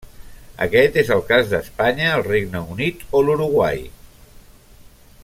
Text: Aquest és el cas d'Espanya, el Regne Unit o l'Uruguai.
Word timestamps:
Aquest 0.65 0.95
és 1.01 1.11
el 1.15 1.21
cas 1.27 1.51
d'Espanya, 1.51 2.09
el 2.15 2.25
Regne 2.31 2.63
Unit 2.77 3.05
o 3.21 3.25
l'Uruguai. 3.27 3.87